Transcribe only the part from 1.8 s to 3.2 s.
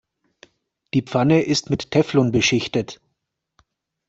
Teflon beschichtet.